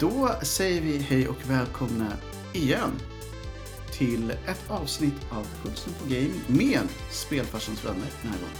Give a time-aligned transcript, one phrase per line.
[0.00, 2.12] Då säger vi hej och välkomna
[2.54, 2.90] igen
[3.92, 8.56] till ett avsnitt av Pulsen på Gaming med Spelfarsans vänner den här gången.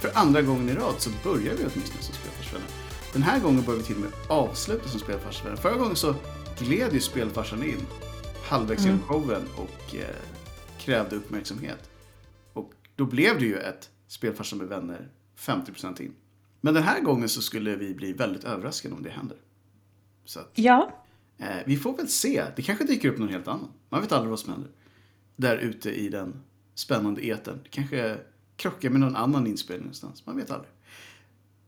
[0.00, 2.68] För andra gången i rad så börjar vi åtminstone som Spelfarsvänner.
[3.12, 5.56] Den här gången börjar vi till och med avsluta som Spelfarsvänner.
[5.56, 6.14] Förra gången så
[6.58, 7.86] gled ju Spelfarsan in
[8.44, 10.16] halvvägs genom showen och eh,
[10.78, 11.90] krävde uppmärksamhet.
[12.52, 16.14] Och då blev det ju ett Spelfarsan med vänner 50% in.
[16.60, 19.38] Men den här gången så skulle vi bli väldigt överraskade om det händer.
[20.28, 20.90] Så att, Ja,
[21.38, 22.44] eh, vi får väl se.
[22.56, 23.68] Det kanske dyker upp någon helt annan.
[23.88, 24.70] Man vet aldrig vad som händer.
[25.36, 26.42] Där ute i den
[26.74, 27.60] spännande etern.
[27.62, 28.16] Det kanske
[28.56, 30.26] krockar med någon annan inspelning någonstans.
[30.26, 30.70] Man vet aldrig.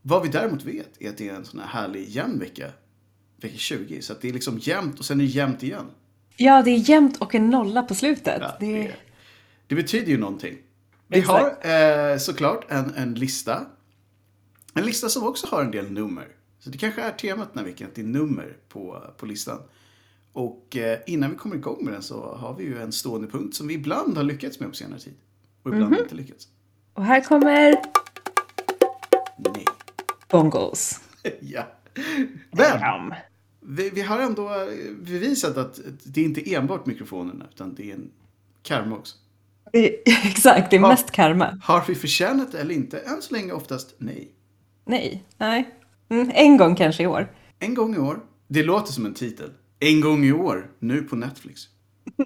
[0.01, 2.71] Vad vi däremot vet är att det är en sån här härlig jämn vecka.
[3.37, 4.01] Vecka 20.
[4.01, 5.85] Så att det är liksom jämnt och sen är det jämnt igen.
[6.37, 8.37] ja, det är jämnt och en nolla på slutet.
[8.41, 8.83] Ja, det...
[8.83, 8.95] det,
[9.67, 10.57] det betyder ju någonting.
[11.07, 11.65] Vi Exakt.
[11.65, 13.65] har eh, såklart en, en lista.
[14.73, 16.27] En lista som också har en del nummer.
[16.63, 19.59] Så det kanske är temat den här veckan, att det är nummer på, på listan.
[20.33, 23.55] Och eh, innan vi kommer igång med den så har vi ju en stående punkt
[23.55, 25.13] som vi ibland har lyckats med på senare tid.
[25.63, 26.47] Och ibland inte lyckats.
[26.93, 27.75] Och här kommer
[29.37, 29.65] Nej.
[30.29, 30.99] bongos.
[31.39, 31.67] ja.
[32.51, 33.13] Men
[33.59, 37.95] vi, vi har ändå eh, bevisat att det är inte enbart mikrofonerna utan det är
[37.95, 38.11] en
[38.63, 39.15] karma också.
[39.71, 40.87] Det- Exakt, det är Ja.
[40.87, 41.59] mest karma.
[41.63, 42.99] Har vi förtjänat det eller inte?
[42.99, 44.31] Än så länge oftast nej.
[44.85, 45.75] Nej, nej.
[46.11, 47.31] Mm, en gång kanske i år.
[47.59, 48.19] En gång i år.
[48.47, 49.49] Det låter som en titel.
[49.79, 51.61] En gång i år, nu på Netflix.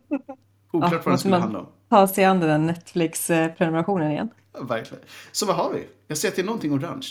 [0.72, 1.68] Oklart vad den skulle handla om.
[1.90, 4.30] ta sig an den där Netflix-prenumerationen igen.
[4.54, 5.04] Ja, verkligen.
[5.32, 5.88] Så vad har vi?
[6.08, 7.08] Jag ser att det är någonting orange.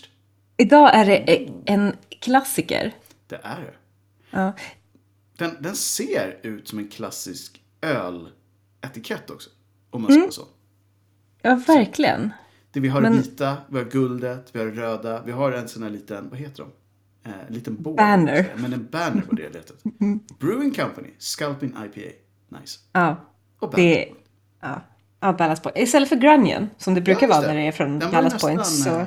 [0.56, 2.92] Idag är det en klassiker.
[3.26, 3.74] Det är det.
[4.30, 4.52] Ja.
[5.38, 9.50] Den, den ser ut som en klassisk öletikett också.
[9.90, 10.46] Om man ska vara så.
[11.42, 12.32] ja, verkligen.
[12.74, 15.22] Det vi har Men- vita, vi har guldet, vi har det röda.
[15.26, 16.70] Vi har en sån här liten, vad heter de?
[17.30, 17.96] Eh, en liten båt.
[17.96, 18.52] Banner.
[18.56, 19.76] Men en banner var det efter.
[20.38, 22.10] Brewing Company, Sculpin IPA.
[22.60, 22.78] Nice.
[22.92, 23.16] Ja,
[23.60, 23.84] Och banner.
[23.84, 24.08] det.
[24.62, 24.80] Ja,
[25.20, 25.78] ja Ballast Point.
[25.78, 28.50] Istället för Grunion, som det brukar Ja, vara när det är från Den Ballast nästan,
[28.50, 28.66] Point.
[28.66, 28.90] Så...
[28.90, 29.06] eh,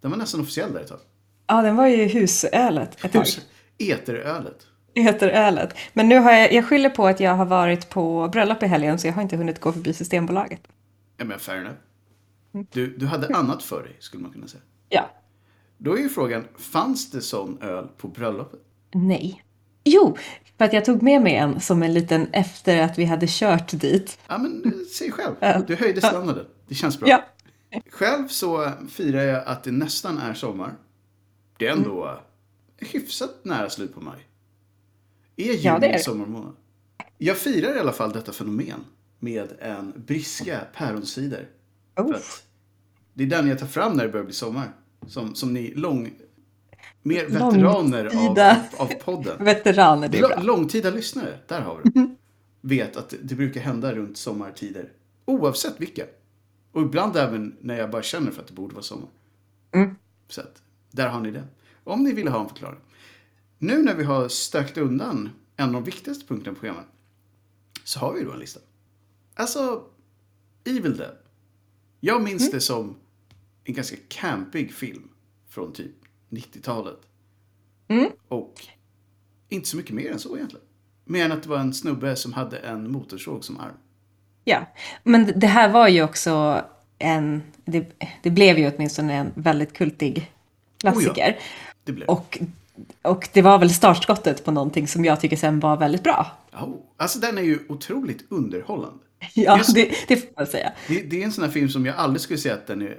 [0.00, 0.98] Den var nästan officiell där ett tag.
[1.46, 3.20] Ja, den var ju husölet ett tag.
[3.20, 3.40] Hus-
[3.78, 4.66] Eterölet.
[4.94, 5.74] heter ölet.
[5.92, 8.98] Men nu har jag, jag skyller på att jag har varit på bröllop i helgen
[8.98, 10.60] så jag har inte hunnit gå förbi Systembolaget.
[11.16, 11.74] Ja men fair enough.
[12.72, 14.62] Du, du hade annat för dig skulle man kunna säga.
[14.88, 15.10] Ja.
[15.78, 18.60] Då är ju frågan, fanns det sån öl på bröllopet?
[18.94, 19.44] Nej.
[19.84, 20.16] Jo,
[20.58, 23.80] för att jag tog med mig en som en liten efter att vi hade kört
[23.80, 24.18] dit.
[24.28, 25.34] Ja men eh, säg själv.
[25.66, 26.46] Du höjde standarden.
[26.68, 27.08] Det känns bra.
[27.08, 27.24] Ja.
[27.90, 30.74] Själv så firar jag att det nästan är sommar.
[31.58, 32.92] Det är ändå Mm.
[32.92, 34.18] hyfsat nära slut på maj.
[35.36, 36.56] Är juni Ja, det är sommarmånad?
[37.18, 38.84] Jag firar i alla fall detta fenomen
[39.18, 41.48] med en briska päronsider.
[41.96, 42.16] Oh.
[43.14, 44.72] det är den jag tar fram när det börjar bli sommar.
[45.06, 46.10] Som, som ni lång...
[47.02, 48.64] Mer veteraner av, Långtida.
[48.76, 49.36] av podden.
[49.44, 50.42] Veteraner, det är bra.
[50.42, 52.14] långtida lyssnare, där har vi det.
[52.60, 54.92] Vet att det brukar hända runt sommartider.
[55.24, 56.04] Oavsett vilka.
[56.72, 59.08] Och ibland även när jag bara känner för att det borde vara sommar.
[59.72, 59.96] Mm.
[60.28, 61.44] Så att, där har ni det.
[61.84, 62.80] Om ni vill ha en förklaring.
[63.58, 66.86] Nu när vi har stökt undan en av de viktigaste punkterna på schemat.
[67.84, 68.60] Så har vi då en lista.
[69.34, 69.82] Alltså,
[70.64, 71.16] Evil Dead.
[72.04, 72.52] Jag minns Mm.
[72.52, 72.96] det som
[73.64, 75.08] en ganska campig film.
[75.48, 75.92] Från typ
[76.30, 77.00] 90-talet.
[77.88, 78.10] Mm.
[78.28, 78.66] Och
[79.48, 80.66] inte så mycket mer än så egentligen.
[81.04, 83.74] Mer än att det var en snubbe som hade en motorsåg som arm.
[84.44, 84.66] Ja,
[85.02, 86.62] men det här var ju också
[86.98, 87.42] en...
[87.64, 90.32] Det, det blev ju åtminstone en väldigt kultig
[90.78, 91.38] klassiker.
[91.84, 92.08] Det blev.
[92.08, 92.38] och,
[93.02, 96.26] och det var väl startskottet på någonting som jag tycker sen var väldigt bra.
[96.52, 99.04] Oh, alltså den är ju otroligt underhållande.
[99.34, 100.72] Ja, det, det får man säga.
[100.88, 102.98] Det, det är en sån här film som jag aldrig skulle säga att den är...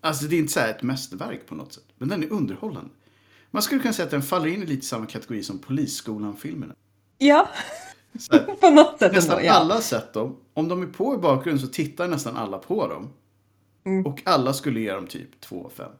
[0.00, 1.84] Alltså det är inte så här ett mästerverk på något sätt.
[1.98, 2.90] Men den är underhållande.
[3.50, 6.74] Man skulle kunna säga att den faller in i lite samma kategori som Polisskolan-filmerna.
[7.18, 7.48] Ja,
[8.32, 9.48] här, på något sätt Nästan ändå.
[9.48, 9.52] Ja.
[9.52, 10.36] alla har sett dem.
[10.54, 13.08] Om de är på i bakgrunden så tittar nästan alla på dem.
[13.86, 14.06] Mm.
[14.06, 15.90] Och alla skulle ge dem typ 2 av 5.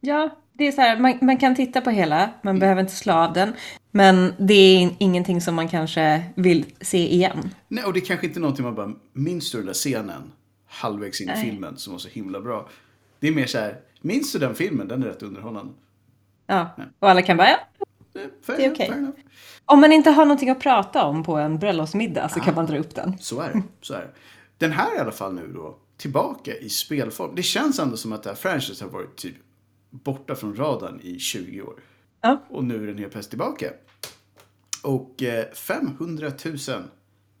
[0.00, 3.12] ja, det är så här, man, man kan titta på hela, man behöver inte slå
[3.12, 3.52] av den.
[3.96, 7.50] Men det är in- ingenting som man kanske vill se igen.
[7.68, 10.32] Nej, och det är kanske inte någonting man bara minns du den där scenen
[10.66, 11.44] halvvägs in i Nej.
[11.44, 12.68] filmen som var så himla bra.
[13.20, 14.88] Det är mer så här, minns du den filmen?
[14.88, 15.72] Den är rätt underhållande.
[16.46, 17.58] Ja, och alla kan bara, ja.
[18.46, 18.88] Fair Det är okej.
[18.88, 19.12] enough.
[19.64, 22.78] Om man inte har någonting att prata om på en bröllopsmiddag så kan man dra
[22.78, 23.18] upp den.
[23.20, 23.62] Så är det.
[23.80, 24.10] Så är det.
[24.58, 27.34] Den här är i alla fall nu då tillbaka i spelform.
[27.34, 29.34] Det känns ändå som att det här franchise har varit typ
[29.90, 31.74] borta från radarn i 20 år.
[32.24, 32.44] Ja.
[32.48, 33.72] Och nu är den helt plötsligt tillbaka.
[34.82, 36.56] Och eh, 500 000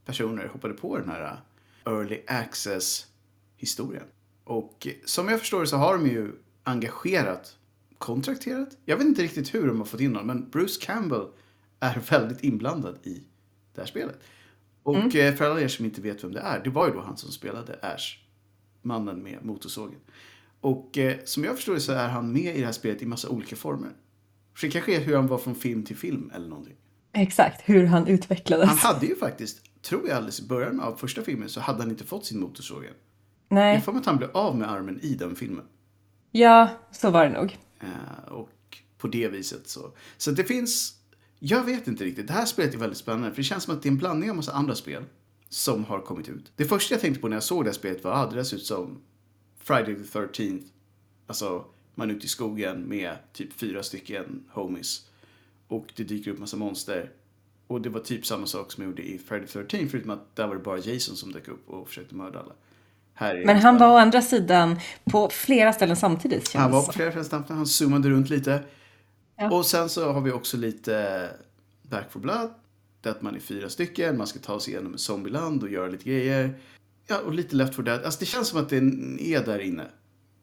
[0.04, 4.04] personer hoppade på den här eh, early access-historien.
[4.44, 6.32] Och eh, som jag förstår det så har de ju
[6.62, 7.56] engagerat,
[7.98, 8.68] kontrakterat.
[8.84, 11.28] Jag vet inte riktigt hur de har fått in honom, men Bruce Campbell
[11.80, 13.24] är väldigt inblandad i
[13.74, 14.20] det här spelet.
[14.82, 17.00] Och eh, för alla er som inte vet vem det är, det var ju då
[17.00, 18.18] han som spelade Ash,
[18.82, 20.00] mannen med motorsågen.
[20.60, 23.06] Och eh, som jag förstår det så är han med i det här spelet i
[23.06, 23.92] massa olika former.
[24.56, 26.76] Så det kanske är hur han var från film till film eller någonting.
[27.12, 28.68] Exakt, hur han utvecklades.
[28.68, 31.90] Han hade ju faktiskt, tror jag alldeles i början av första filmen så hade han
[31.90, 32.90] inte fått sin motorsåg än.
[33.48, 35.64] Nej, Jag får att han blev av med armen i den filmen.
[36.30, 37.58] ja, så var det nog.
[37.80, 38.50] Eh, och
[38.98, 39.92] på det viset så.
[40.16, 40.94] Så det finns,
[41.38, 42.26] jag vet inte riktigt.
[42.26, 44.30] Det här spelet är väldigt spännande för det känns som att det är en blandning
[44.30, 45.04] av massa andra spel
[45.48, 46.52] som har kommit ut.
[46.56, 48.44] Det första jag tänkte på när jag såg det här spelet var att det där
[48.44, 49.02] ser ut som
[49.58, 50.62] Friday the 13th.
[51.26, 55.08] Alltså, man är ute i skogen med typ fyra stycken homies.
[55.68, 57.10] Och det dyker upp massa monster.
[57.66, 60.36] Och det var typ samma sak som jag gjorde i Friday the 13 förutom att
[60.36, 62.54] där var det bara Jason som dök upp och försökte mörda alla.
[63.18, 66.92] Men det han var å andra sidan på flera ställen samtidigt han var det på
[66.92, 68.62] flera fältstampar, han zoomade runt lite.
[69.36, 69.50] Ja.
[69.50, 71.28] Och sen så har vi också lite
[71.82, 72.50] Back for Blood.
[73.00, 75.88] Där att man är fyra stycken, man ska ta sig igenom ett zombieland och göra
[75.88, 76.58] lite grejer.
[77.06, 78.04] Ja, och lite Left 4 Dead.
[78.04, 79.86] Alltså det känns som att det är där inne.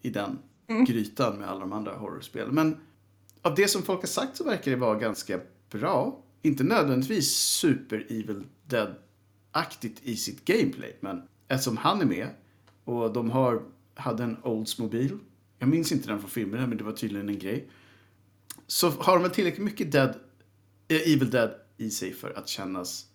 [0.01, 0.39] I den
[0.85, 2.56] grytan med alla de andra horrorspelen.
[2.56, 2.77] Men
[3.41, 5.39] av det som folk har sagt så verkar det vara ganska
[5.69, 6.23] bra.
[6.41, 10.97] Inte nödvändigtvis super Evil Dead-aktigt i sitt gameplay.
[11.00, 12.29] Men eftersom han är med
[12.83, 13.63] och de har,
[13.95, 15.18] hade en Oldsmobil.
[15.59, 17.69] Jag minns inte den från filmerna men det var tydligen en grej.
[18.67, 20.15] Så har de väl tillräckligt mycket Dead,
[20.88, 23.06] eh, Evil Dead i sig för att kännas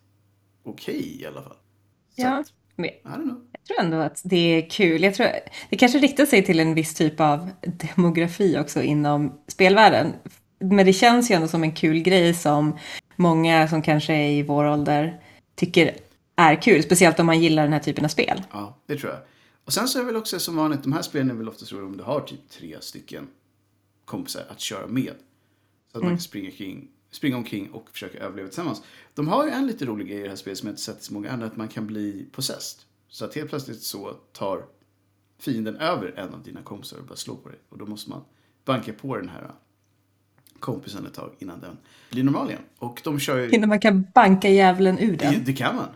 [0.62, 1.56] okej i alla fall.
[2.16, 2.44] Så Ja,
[2.76, 2.90] men
[3.52, 5.02] jag tror ändå att det är kul.
[5.02, 5.28] Jag tror,
[5.70, 10.12] det kanske riktar sig till en viss typ av demografi också inom spelvärlden.
[10.58, 12.78] Men det känns ju ändå som en kul grej som
[13.16, 15.20] många som kanske är i vår ålder
[15.54, 15.96] tycker
[16.36, 16.82] är kul.
[16.82, 18.42] Speciellt om man gillar den här typen av spel.
[18.52, 19.20] Ja, det tror jag.
[19.64, 21.64] Och sen så är det väl också som vanligt, de här spelen är väl ofta
[21.64, 23.28] så om du har typ tre stycken
[24.04, 25.12] kompisar att köra med.
[25.92, 28.82] Så att man kan springa, kring, springa omkring och försöka överleva tillsammans.
[29.14, 31.00] De har ju en lite rolig grej i det här spelet som jag inte sett
[31.00, 32.80] i så många andra, att man kan bli possessed.
[33.08, 34.64] Så att helt plötsligt så tar
[35.38, 37.58] fienden över en av dina kompisar och bara slår på dig.
[37.68, 38.24] Och då måste man
[38.64, 39.50] banka på den här
[40.60, 41.76] kompisen ett tag innan den
[42.10, 42.62] blir normal igen.
[42.78, 43.50] Och de kör ju...
[43.50, 45.44] Innan man kan banka djävulen ur Det, den.
[45.44, 45.88] det kan man.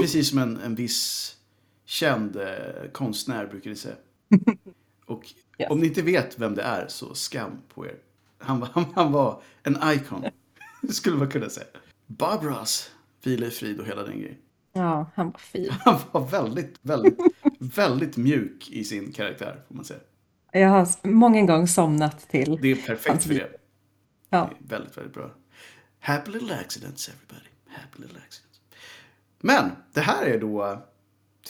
[0.00, 1.36] Precis som en, en viss
[1.84, 2.46] känd eh,
[2.92, 3.94] konstnär brukar det säga.
[5.06, 5.24] Och
[5.56, 5.68] Ja.
[5.70, 7.96] om ni inte vet vem det är så skam på er.
[8.42, 10.24] Han var, han, han var en icon.
[10.82, 11.66] Det skulle man kunna säga.
[12.06, 12.90] Bob Ross,
[13.22, 14.38] vila i frid och hela den grejen.
[14.72, 15.70] Ja, han var fin.
[15.80, 17.18] Han var väldigt, väldigt,
[17.58, 20.00] väldigt mjuk i sin karaktär får man säga.
[20.52, 22.58] Jag har många gånger somnat till.
[22.62, 23.50] Det är perfekt för det.
[24.30, 24.50] Ja.
[24.58, 25.30] Det är väldigt, väldigt bra.
[26.00, 27.50] Happy little accidents everybody.
[27.68, 28.60] Happy little accidents.
[29.40, 30.82] Men det här är då,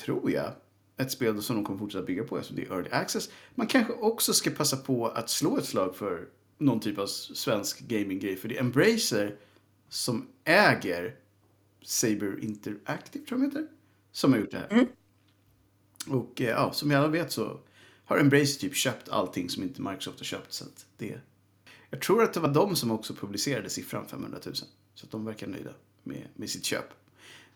[0.05, 0.53] tror jag,
[0.97, 3.31] ett spel som de kommer fortsätta bygga på eftersom det är early access.
[3.55, 6.29] Man kanske också ska passa på att slå ett slag för
[6.65, 8.37] någon typ av svensk gaminggrej.
[8.37, 9.37] För det är Embracer
[9.89, 11.17] som äger
[11.83, 13.67] Saber Interactive, tror jag heter.
[14.13, 14.87] Som har gjort det här.
[16.09, 17.61] Och eh, ja, som vi alla vet så
[18.05, 20.53] har Embracer typ köpt allting som inte Microsoft har köpt.
[20.53, 21.21] Så att det
[21.93, 24.55] jag tror att det var de som också publicerade siffran 500 000.
[24.95, 25.71] Så att de verkar nöjda
[26.03, 26.85] med, med sitt köp.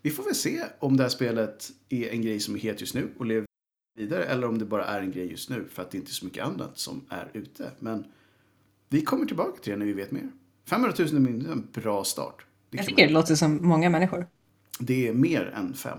[0.03, 2.95] Vi får väl se om det här spelet är en grej som är het just
[2.95, 3.47] nu och lever
[3.99, 6.13] vidare eller om det bara är en grej just nu för att det inte är
[6.13, 7.71] så mycket annat som är ute.
[7.79, 8.05] Men
[8.89, 10.31] vi kommer tillbaka till det när vi vet mer.
[10.69, 12.47] 500 000 är en bra start.
[12.71, 14.27] Det, Jag tycker man- det låter som många människor.
[14.81, 15.99] det är mer än fem.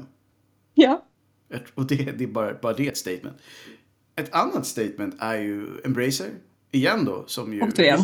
[0.74, 1.06] Ja.
[1.74, 3.38] Och det, det är bara, bara det ett statement.
[4.16, 6.30] Ett annat statement är ju Embracer.
[6.72, 7.24] Igen då.
[7.28, 8.00] Som ju, Återigen.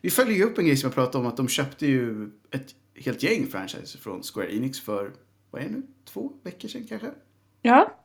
[0.00, 1.26] Vi följer ju upp en grej som jag pratade om.
[1.26, 5.12] Att de köpte ju ett helt gäng franchises från Square Enix för,
[5.50, 5.82] vad är det nu?
[6.04, 7.10] Två veckor sedan kanske?
[7.62, 8.00] Ja.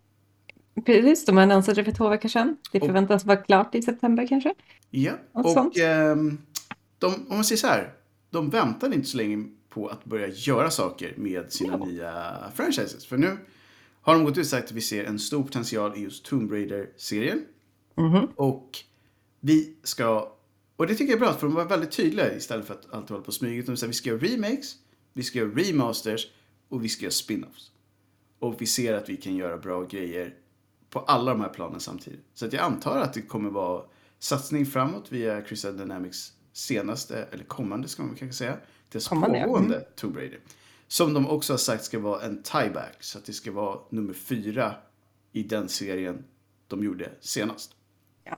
[0.86, 2.58] Precis, de annonserade det för två veckor sedan.
[2.72, 4.54] Det Och- förväntas vara klart i september kanske.
[4.90, 5.14] Ja.
[5.36, 6.38] Något och ehm,
[7.00, 7.94] de, om man säger så här.
[8.30, 11.86] De väntade inte så länge på att börja göra saker med sina Ja.
[11.86, 13.06] nya franchises.
[13.06, 13.38] För nu
[14.02, 16.52] har de gått ut och sagt att vi ser en stor potential i just Tomb
[16.52, 17.46] Raider-serien.
[17.98, 18.28] Mhm.
[18.36, 18.70] Och
[19.40, 20.32] vi ska,
[20.76, 23.10] och det tycker jag är bra för de var väldigt tydliga istället för att alltid
[23.10, 23.64] hålla på och smyga.
[23.66, 24.76] De sa vi ska göra remakes,
[25.14, 26.28] vi ska göra remasters
[26.70, 27.72] och vi ska göra spin-offs.
[28.40, 30.34] Och vi ser att vi kan göra bra grejer
[30.92, 32.26] på alla de här planen samtidigt.
[32.34, 33.84] Så att jag antar att det kommer vara
[34.20, 38.58] satsning framåt via Crystal Dynamics senaste, eller kommande ska man kanske säga,
[38.90, 39.88] deras Kommande, pågående Mm.
[39.96, 40.40] Tomb Raider.
[40.88, 44.14] Som de också har sagt ska vara en tieback, så att det ska vara nummer
[44.14, 44.76] fyra
[45.32, 46.24] i den serien
[46.68, 47.76] de gjorde senast.
[48.24, 48.38] Ja.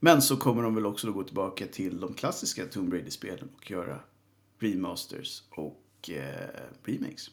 [0.00, 3.70] Men så kommer de väl också då gå tillbaka till de klassiska Tomb Raider-spelen och
[3.70, 4.00] göra
[4.58, 6.48] remasters och eh,
[6.84, 7.30] remakes.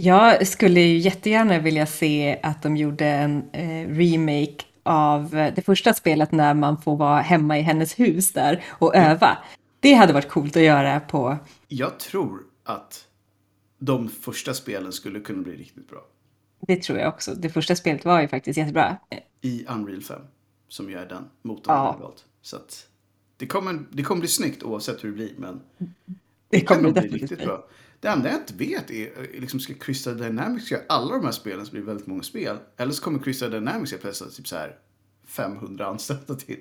[0.00, 5.62] Jag skulle ju jättegärna vilja se att de gjorde en eh, remake av eh, det
[5.62, 9.38] första spelet när man får vara hemma i hennes hus där och öva.
[9.80, 11.36] Det hade varit coolt att göra på...
[11.68, 13.04] Jag tror att
[13.78, 16.00] de första spelen skulle kunna bli riktigt bra.
[16.60, 17.34] Det tror jag också.
[17.34, 18.96] Det första spelet var ju faktiskt jättebra.
[19.40, 20.20] I Unreal 5,
[20.68, 21.96] som ju är den motorn Ja.
[22.00, 22.24] valt.
[22.42, 22.86] Så att
[23.36, 25.60] det kommer, det kommer bli snyggt oavsett hur det blir, men
[26.48, 27.46] Det kan kommer det bli riktigt bli.
[27.46, 27.66] bra.
[28.00, 31.32] Det enda jag inte vet är, eh, liksom ska Crystal Dynamics göra alla de här
[31.32, 32.56] spelen så blir väldigt många spel?
[32.76, 34.76] Eller så kommer Crystal Dynamics helt plötsligt typ så här
[35.26, 36.60] 500 anställda till.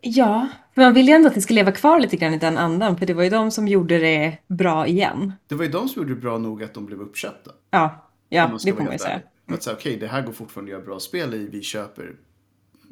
[0.00, 2.58] Ja, för man vill ju ändå att det ska leva kvar lite grann i den
[2.58, 5.32] andan, för det var ju de som gjorde det bra igen.
[5.46, 7.50] Det var ju de som gjorde det bra nog att de blev uppköpta.
[7.70, 9.20] Ja, ja det får man ju säga.
[9.46, 11.48] Att säga, okej, det här går fortfarande att göra bra spel i.
[11.48, 12.16] Vi köper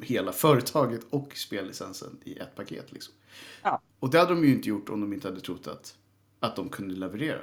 [0.01, 2.91] hela företaget och spellicensen i ett paket.
[2.91, 3.13] Liksom.
[3.63, 3.81] Ja.
[3.99, 5.95] Och det hade de ju inte gjort om de inte hade trott att,
[6.39, 7.41] att de kunde leverera.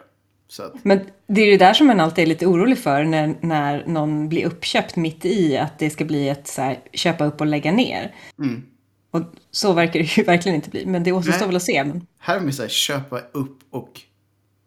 [0.82, 4.28] Men det är ju där som man alltid är lite orolig för när, när någon
[4.28, 7.72] blir uppköpt mitt i att det ska bli ett så här, köpa upp och lägga
[7.72, 8.14] ner.
[8.38, 8.62] Mm.
[9.10, 11.84] Och så verkar det ju verkligen inte bli, men det återstår väl att se.
[11.84, 14.00] Men, här med så här, köpa upp och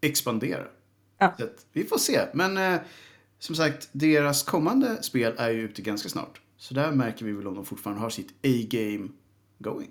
[0.01, 0.63] expandera.
[1.19, 1.33] ja.
[1.37, 2.19] Så att, vi får se.
[2.33, 2.79] Men eh,
[3.39, 6.41] som sagt, deras kommande spel är ju ute ganska snart.
[6.57, 9.07] Så där märker vi väl om de fortfarande har sitt A-game
[9.59, 9.89] going.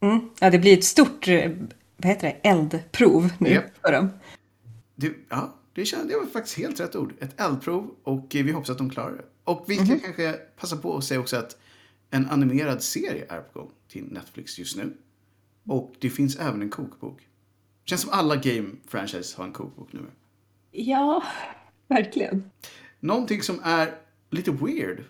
[0.00, 0.30] Mm.
[0.40, 1.50] ja, det blir ett stort eh,
[1.96, 3.64] vad heter det, eldprov nu Japp.
[3.80, 4.10] för dem.
[4.96, 7.14] Det, ja, det, känns, det var faktiskt helt rätt ord.
[7.20, 9.24] Ett eldprov och eh, vi hoppas att de klarar det.
[9.44, 11.56] Och vi kan kanske passa på att säga också att
[12.10, 14.96] en animerad serie är på gång till Netflix just nu.
[15.64, 17.28] Och det finns även en kokbok.
[17.84, 20.00] Känns som alla game-franchises har en kokbok nu.
[20.70, 21.22] Ja,
[21.88, 22.50] verkligen.
[23.00, 23.98] Någonting som är
[24.30, 25.04] lite weird,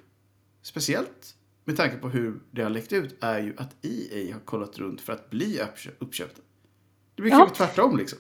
[0.63, 4.79] speciellt med tanke på hur det har läckt ut, är ju att EA har kollat
[4.79, 6.43] runt för att bli uppkö- uppköpta.
[7.15, 7.51] Det brukar Ja.
[7.57, 8.19] tvärtom liksom.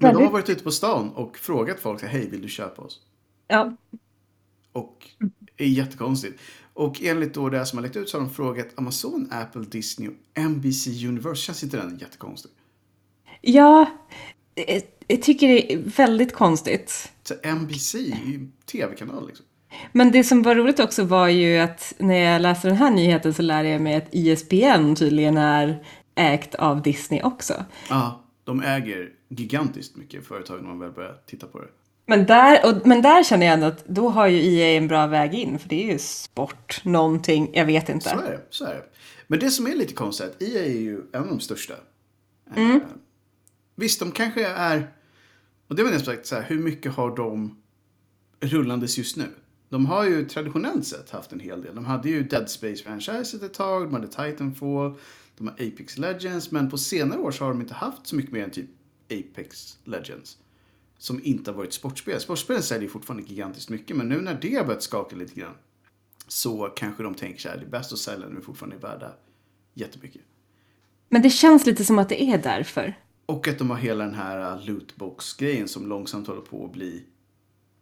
[0.00, 3.00] Men de har varit ute på stan och frågat folk, hej vill du köpa oss?
[3.48, 3.76] Ja,
[4.72, 5.06] Och
[5.56, 6.40] det är jättekonstigt.
[6.74, 10.08] Och enligt då det som har läckt ut så har de frågat Amazon, Apple, Disney
[10.08, 11.36] och NBC Universal.
[11.36, 12.52] Känns inte den jättekonstig?
[13.40, 13.86] ja
[14.54, 17.12] eh, jag tycker det är väldigt konstigt.
[17.22, 19.46] Så NBC är ju tv-kanal liksom.
[19.92, 23.34] Men det som var roligt också var ju att när jag läste den här nyheten
[23.34, 25.84] så lärde jag mig att E ISBN tydligen är
[26.14, 27.64] ägt av Disney också.
[27.88, 31.68] Ja, de äger gigantiskt mycket företag när man väl börjar titta på det.
[32.06, 35.06] Men där, och, men där känner jag ändå att då har ju EA en bra
[35.06, 38.08] väg in, för det är ju sport, någonting, jag vet inte.
[38.08, 38.40] Så är det.
[38.50, 38.84] Så är det.
[39.26, 41.74] Men det som är lite konstigt är att EA är ju en av de största.
[42.54, 42.76] Eh,
[43.74, 44.92] visst, de kanske är...
[45.68, 47.62] Och det var nästan sagt så här, hur mycket har de
[48.40, 49.28] rullandes just nu?
[49.68, 51.74] De har ju traditionellt sett haft en hel del.
[51.74, 54.94] De hade ju Dead Space-franchiset ett tag, de hade Titanfall,
[55.38, 58.32] de har Apex Legends, men på senare år så har de inte haft så mycket
[58.32, 58.70] mer än typ
[59.12, 60.38] Apex Legends.
[60.98, 62.20] Som inte har varit sportspel.
[62.20, 65.54] Sportspel säljer fortfarande gigantiskt mycket, men nu när det har börjat skaka lite grann
[66.28, 68.80] så kanske de tänker så här, det är bäst att sälja när vi fortfarande är
[68.80, 69.12] värda
[69.74, 70.22] jättemycket.
[71.08, 72.94] Men det känns lite som att det är därför.
[73.26, 77.06] Och att de har hela den här uh, lootbox-grejen som långsamt håller på att bli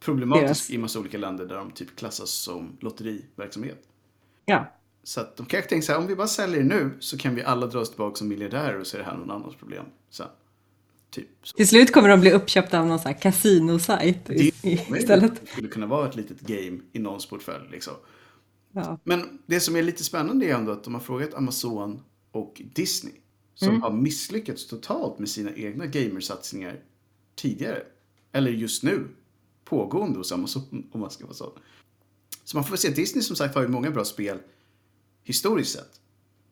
[0.00, 3.88] problematisk Deras- i massa olika länder där de typ klassas som lotteriverksamhet.
[4.44, 4.72] Ja.
[5.02, 7.42] Så att de kanske tänker så här, om vi bara säljer nu så kan vi
[7.42, 9.84] alla dra oss tillbaka som miljardärer och så är det här någon annans problem.
[10.10, 10.24] Så,
[11.10, 11.44] typ.
[11.56, 14.64] Till slut kommer de bli uppköpta av någon sån här kasinosajt Det
[14.96, 15.40] istället.
[15.40, 17.64] det skulle kunna vara ett litet game i någons portfölj.
[17.70, 17.94] Liksom.
[18.72, 18.98] Ja.
[19.04, 22.00] Men det som är lite spännande är ändå att de har frågat Amazon
[22.32, 23.12] och Disney.
[23.54, 23.82] Som Mm.
[23.82, 26.80] har misslyckats totalt med sina egna gamersatsningar
[27.36, 27.82] tidigare.
[28.32, 29.08] Eller just nu.
[29.64, 31.52] Pågående hos Amazon om man ska vara så.
[32.44, 32.90] Så man får väl se.
[32.90, 34.38] Disney som sagt har ju många bra spel
[35.22, 36.00] historiskt sett.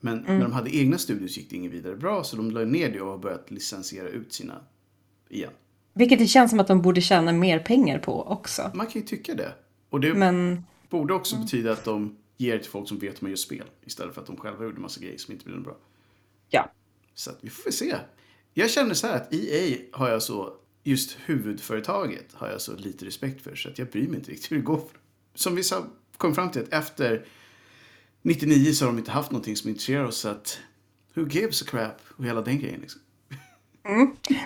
[0.00, 0.38] Men Mm.
[0.38, 2.24] när de hade egna studios gick det inget vidare bra.
[2.24, 4.60] Så de la ner det och har börjat licensiera ut sina
[5.28, 5.52] igen.
[5.94, 8.70] Vilket det känns som att de borde tjäna mer pengar på också.
[8.74, 9.52] Man kan ju tycka det.
[9.90, 13.18] Och det Men borde också betyda att de ger det till folk som vet hur
[13.22, 13.64] man gör spel.
[13.84, 15.76] Istället för att de själva gjorde massa grejer som inte blev bra.
[16.50, 16.70] ja,
[17.14, 17.96] Så att vi får väl se.
[18.54, 20.52] Jag känner så här att EA har jag så,
[20.84, 23.54] just huvudföretaget har jag så lite respekt för.
[23.56, 24.80] Så att jag bryr mig inte riktigt hur det går.
[25.34, 25.86] Som vi sa,
[26.16, 27.24] kom fram till att efter
[28.28, 30.16] 99 så har de inte haft någonting som intresserar oss.
[30.18, 30.58] Så att
[31.14, 32.00] who gives a crap?
[32.16, 33.00] Och hela den grejen liksom.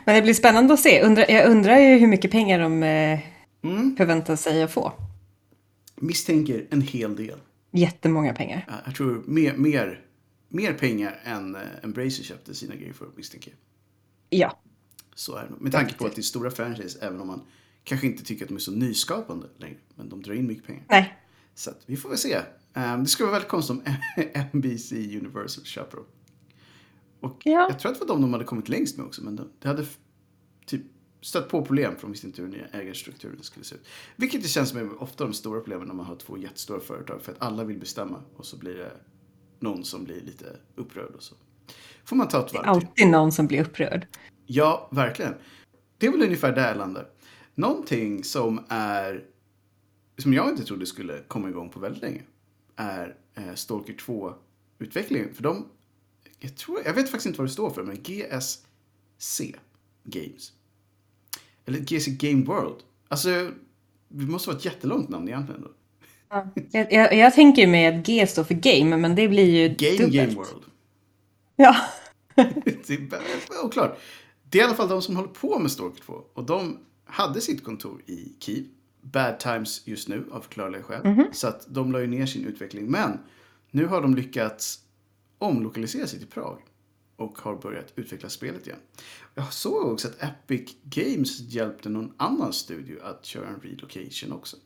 [0.04, 1.02] men det blir spännande att se.
[1.02, 3.20] Undra, jag undrar ju hur mycket pengar de eh,
[3.64, 3.96] Mm.
[3.96, 4.92] förväntar sig att få.
[5.96, 7.38] Misstänker en hel del.
[7.70, 8.64] Jättemånga pengar.
[8.68, 10.00] Ja, Jag tror mer, mer,
[10.48, 13.58] mer pengar än eh, Embracer köpte sina grejer för misstänker jag.
[14.40, 14.58] Ja,
[15.14, 15.52] Så är det.
[15.64, 17.40] Med tanke på att det är stora franchise, även om man
[17.84, 19.76] kanske inte tycker att de är så nyskapande längre.
[19.94, 20.82] Men de drar in mycket pengar.
[20.88, 21.14] nej.
[21.54, 22.38] Så att vi får väl se.
[22.74, 23.82] Um, det skulle vara väldigt konstigt om
[24.58, 26.06] NBC Universal köper dem.
[27.20, 27.66] Och Ja.
[27.68, 29.24] jag tror att det var de de hade kommit längst med också.
[29.24, 29.86] Men de, det hade
[30.66, 30.82] typ
[31.20, 33.86] stött på problem för de visste inte hur den nya ägarstrukturen skulle se ut.
[34.16, 37.22] Vilket det känns som är ofta de stora problemen när man har två jättestora företag.
[37.22, 38.92] För att alla vill bestämma och så blir det
[39.60, 41.34] någon som blir lite upprörd och så.
[42.04, 42.68] Får man ta ett varv till.
[42.68, 44.06] Alltid någon som blir upprörd.
[44.46, 45.34] Ja, verkligen.
[45.98, 47.08] det är väl ungefär där jag landar.
[47.54, 49.24] Någonting som är
[50.18, 52.22] som jag inte trodde skulle komma igång på väldigt länge
[52.76, 55.34] är eh, Stalker 2-utvecklingen.
[55.34, 55.68] För de,
[56.38, 59.40] jag, tror, jag vet faktiskt inte vad det står för, men GSC
[60.04, 60.52] Games.
[61.64, 62.76] Eller GSC Game World.
[63.08, 63.50] Alltså,
[64.08, 65.62] det måste vara ett jättelångt namn egentligen.
[65.62, 65.70] Då.
[66.28, 66.48] Ja.
[66.70, 69.96] Jag, jag, jag tänker mig att G står för game, men det blir ju Game
[69.96, 70.14] dubbelt.
[70.14, 70.64] Game World.
[71.56, 71.76] Ja.
[72.86, 73.98] det är oklart.
[74.50, 76.12] Det är i alla fall de som håller på med Stalker 2.
[76.34, 78.64] Och de hade sitt kontor i Kiev.
[79.04, 81.25] Bad times just nu av förklarliga skäl.
[81.32, 82.87] Så att de la ju ner sin utveckling.
[82.90, 83.18] Men
[83.71, 84.78] nu har de lyckats
[85.38, 86.59] omlokalisera sig till Prag.
[87.16, 88.78] Och har börjat utveckla spelet igen.
[89.35, 94.56] Jag såg också att Epic Games hjälpte någon annan studio att köra en relocation också.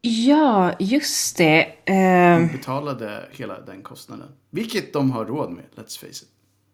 [0.00, 1.74] ja, just det.
[1.84, 4.28] Ehm, De betalade hela den kostnaden.
[4.50, 6.28] Vilket de har råd med, let's face it.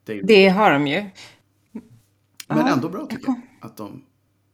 [0.04, 1.04] Det det har de ju.
[2.49, 3.40] Men ändå bra tycker jag.
[3.61, 4.04] Att de,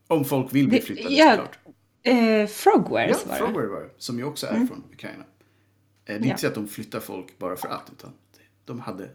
[0.08, 1.58] om folk vill bli flyttade ja, såklart.
[2.06, 3.44] Eh, Frogwares Ja, var det.
[3.44, 3.90] Frogware var det.
[3.98, 5.24] Som ju också är från Ukraina.
[5.24, 5.24] Eh,
[6.04, 6.26] Det är Ja.
[6.26, 7.90] inte så att de flyttar folk bara för att.
[7.92, 8.12] Utan
[8.64, 9.10] de hade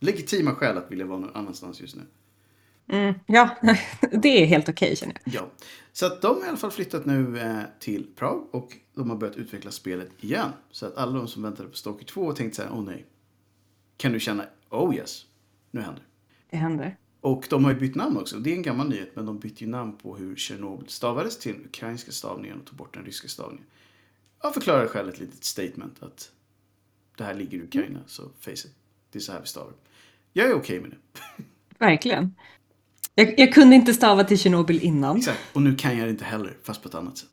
[0.00, 2.02] legitima skäl att vilja vara någon annanstans just nu.
[2.90, 3.56] Mm, ja,
[4.12, 5.34] det är helt okej känner jag.
[5.34, 5.48] Ja.
[5.92, 8.48] Så att de har i alla fall flyttat nu eh, till Prag.
[8.54, 10.50] Och de har börjat utveckla spelet igen.
[10.70, 13.06] Så att alla de som väntade på Stalker 2 och tänkte så här, åh nej.
[13.96, 15.26] Kan du känna, oh yes,
[15.70, 16.06] nu händer det.
[16.50, 16.96] Det händer.
[17.20, 18.36] Och de har ju bytt namn också.
[18.36, 21.52] Det är en gammal nyhet, men de bytte ju namn på hur Tjernobyl stavades till
[21.52, 23.64] den ukrainska stavningen och tog bort den ryska stavningen.
[24.42, 26.30] Jag förklarar själv ett litet statement att
[27.16, 28.74] det här ligger i Ukraina, så face it.
[29.10, 29.72] Det är så här vi stavar.
[30.32, 30.96] Jag är okej med det.
[31.78, 32.34] Verkligen.
[33.14, 35.16] Jag, jag kunde inte stava till Tjernobyl innan.
[35.16, 35.40] Exakt.
[35.52, 37.28] Och nu kan jag det inte heller, fast på ett annat sätt.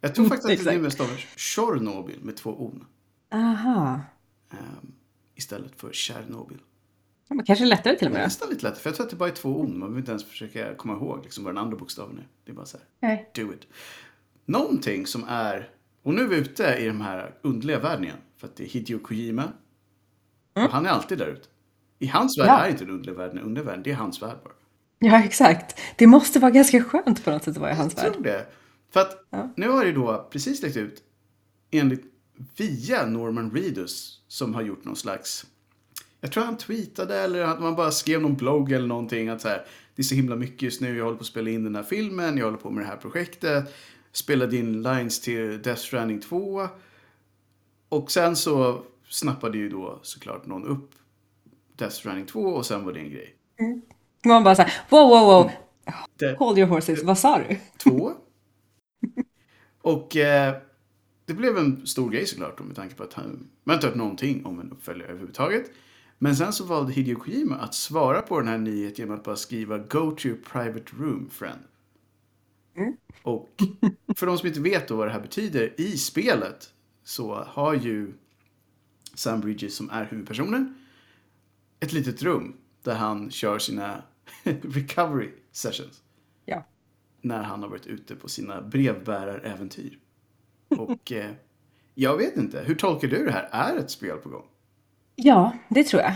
[0.00, 2.74] Jag tror faktiskt att det numera stavas Tjornobyl med två o
[3.32, 4.00] Aha.
[4.50, 4.92] ehm,
[5.34, 6.58] istället för Tjernobyl.
[7.34, 8.26] Men kanske lättare till och Det är med.
[8.26, 10.10] nästan lite lättare, för jag tror att det bara är två o Man behöver inte
[10.10, 12.26] ens försöka komma ihåg liksom, vad den andra bokstaven är.
[12.44, 12.86] Det är bara så här.
[13.00, 13.30] Nej.
[13.34, 13.66] Do it.
[14.46, 15.70] Någonting som är,
[16.02, 18.16] och nu är vi ute i de här underliga världen igen.
[18.36, 19.52] För att det är Hideo Kojima.
[20.54, 21.48] Och han är alltid där ute.
[21.98, 22.58] I hans värld Ja.
[22.64, 24.52] är inte den underliga världen den underliga världen, det är hans värld bara.
[24.98, 25.80] Ja, exakt.
[25.98, 28.12] Det måste vara ganska skönt på något sätt att vara i hans Jag värld.
[28.12, 28.46] tror det.
[28.90, 29.52] För att Ja.
[29.56, 31.02] nu har det då precis läckt ut,
[31.70, 32.04] enligt
[32.56, 35.46] via Norman Reedus, som har gjort någon slags,
[36.24, 39.48] jag tror han tweetade eller att man bara skrev någon blogg eller någonting att så
[39.48, 41.74] här, det är så himla mycket just nu, jag håller på att spela in den
[41.76, 43.74] här filmen, jag håller på med det här projektet,
[44.12, 46.68] spelade in lines till Death Stranding 2.
[47.88, 50.90] Och sen så snappade ju då såklart någon upp
[51.76, 53.34] Death Stranding 2 och sen var det en grej.
[54.24, 55.50] Man bara så här, wow, wow, wow.
[56.18, 57.02] Det- Hold your horses.
[57.04, 57.56] Vad sa du?
[57.78, 58.12] Två.
[59.82, 60.54] Och eh,
[61.26, 63.96] det blev en stor grej såklart då, med tanke på att han, man inte hört
[63.96, 65.70] någonting om en uppföljare överhuvudtaget.
[66.22, 69.36] Men sen så valde Hideo Kojima att svara på den här nyheten genom att bara
[69.36, 71.58] skriva Go to your private room friend.
[73.22, 73.62] Och
[74.16, 78.12] för de som inte vet då vad det här betyder, i spelet så har ju
[79.14, 80.74] Sam Bridges som är huvudpersonen
[81.80, 84.02] ett litet rum där han kör sina
[84.62, 86.02] recovery sessions
[86.44, 86.64] Ja.
[87.20, 89.98] när han har varit ute på sina brevbäraräventyr.
[90.68, 91.30] Och eh,
[91.94, 93.48] jag vet inte, hur tolkar du det här?
[93.52, 94.46] Är ett spel på gång?
[95.16, 96.14] Ja, det tror jag.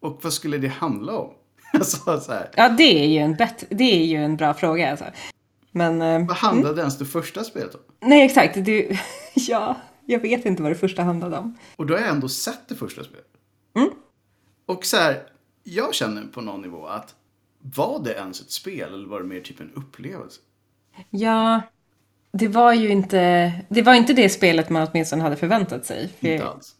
[0.00, 1.30] Och vad skulle det handla om?
[1.72, 4.90] alltså, så här, Ja, det är ju en, bet- det är ju en bra fråga
[4.90, 5.04] alltså.
[5.70, 7.80] Men, eh, vad handlade ens det första spelet om?
[8.00, 8.64] nej exakt.
[8.64, 8.96] Du,
[9.34, 11.58] ja, jag vet inte vad det första handlade om.
[11.76, 13.26] Och då har jag ändå sett det första spelet.
[13.76, 13.90] Mm.
[14.66, 15.22] Och så här,
[15.64, 17.14] jag känner på någon nivå att
[17.60, 20.40] var det ens ett spel eller var det mer typ en upplevelse?
[21.10, 21.60] Ja,
[22.32, 26.08] det var ju inte, det var inte det spelet man åtminstone hade förväntat sig.
[26.20, 26.74] För- Inte alls.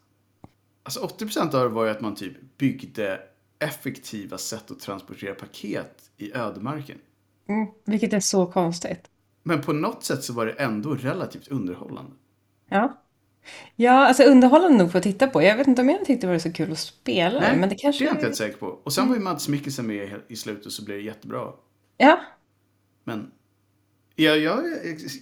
[0.86, 3.20] Alltså 80% av det var ju att man typ byggde
[3.58, 6.98] effektiva sätt att transportera paket i ödemarken.
[7.48, 9.10] Mm, vilket är så konstigt.
[9.42, 12.12] Men på något sätt så var det ändå relativt underhållande.
[12.68, 13.02] Ja.
[13.76, 15.42] Ja, alltså underhållande nog för att titta på.
[15.42, 17.74] Jag vet inte om jag tyckte det var så kul att spela det, men det
[17.74, 18.04] kanske...
[18.04, 18.66] det är jag inte helt säker på.
[18.66, 21.52] Och sen var ju Mads Mikkelsen med i slutet så blev det jättebra.
[21.96, 22.20] Ja,
[23.04, 23.30] Men
[24.14, 24.64] jag, jag,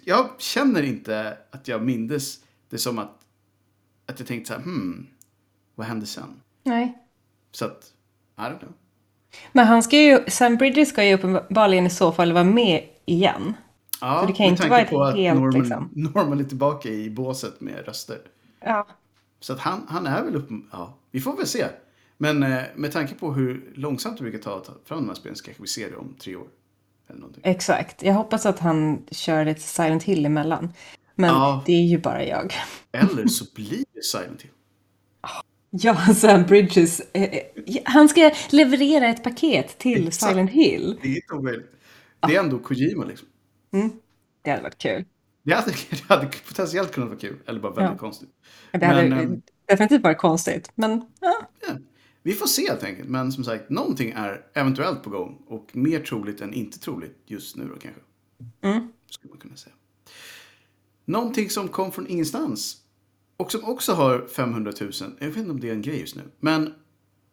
[0.05, 2.38] jag känner inte att jag mindes
[2.70, 3.20] det som att,
[4.07, 5.07] att jag tänkte så här, hmm,
[5.75, 6.41] vad hände sen?
[6.63, 6.99] nej.
[7.53, 7.93] Så att,
[8.39, 8.73] I don't know.
[9.53, 13.55] Men han ska ju, Sam Bridges ska ju uppenbarligen i så fall vara med igen.
[14.01, 15.91] Ja, Så det kan med inte tanke på att helt, Norman, liksom.
[16.15, 18.19] Norman är tillbaka i båset med röster.
[18.61, 18.87] Ja.
[19.41, 20.55] Så att han, han är väl uppe...
[20.73, 21.65] Ja, vi får väl se.
[22.17, 25.15] Men eh, med tanke på hur långsamt det brukar ta att ta fram de här
[25.15, 26.47] spelen så kanske vi ser det om tre år.
[27.09, 27.43] Eller någonting.
[27.47, 28.03] Exakt.
[28.03, 30.73] Jag hoppas att han kör lite Silent Hill emellan.
[31.15, 31.63] Men Ja.
[31.67, 32.55] det är ju bara jag.
[32.93, 34.51] Eller så blir det Silent Hill.
[35.77, 37.01] Ja, Sam Bridges.
[37.13, 37.43] Eh, eh,
[37.85, 40.31] han ska leverera ett paket till Exakt.
[40.33, 40.99] Silent Hill.
[41.03, 41.71] Det är inte omöjligt.
[42.29, 43.29] det är ändå Kojima liksom.
[43.73, 43.91] Mm.
[44.43, 45.05] Det hade varit kul.
[45.43, 47.99] Det hade, det hade potentiellt kunnat vara kul, eller bara väldigt Ja.
[47.99, 48.29] konstigt.
[48.73, 50.71] Det hade Men, ehm, definitivt varit konstigt.
[50.75, 51.75] Men ja, Ja,
[52.23, 53.09] vi får se helt enkelt.
[53.09, 55.43] Men som sagt, någonting är eventuellt på gång.
[55.47, 58.01] Och mer troligt än inte troligt just nu då kanske.
[58.63, 58.89] Mm.
[59.11, 59.75] Skulle man kunna säga.
[61.05, 62.77] Någonting som kom från ingenstans.
[63.37, 64.92] Och som också har 500 000.
[65.18, 66.23] Jag vet inte om det är en grej just nu.
[66.40, 66.75] Men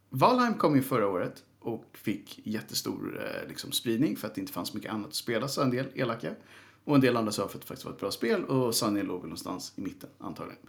[0.10, 1.44] Valheim kom ju förra året.
[1.60, 4.18] Och fick jättestor eh, liksom, spridning.
[4.18, 5.48] För att det inte fanns mycket annat att spela.
[5.48, 6.36] Så en del elaka.
[6.84, 8.44] Och en del andra sa för att det faktiskt var ett bra spel.
[8.44, 10.62] Och sanningen låg väl någonstans i mitten antagligen.